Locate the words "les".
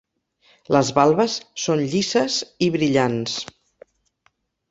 0.75-0.87